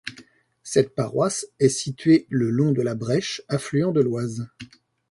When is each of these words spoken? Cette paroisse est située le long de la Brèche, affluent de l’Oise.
Cette 0.63 0.95
paroisse 0.95 1.45
est 1.59 1.69
située 1.69 2.25
le 2.31 2.49
long 2.49 2.71
de 2.71 2.81
la 2.81 2.95
Brèche, 2.95 3.43
affluent 3.49 3.91
de 3.91 4.01
l’Oise. 4.01 4.49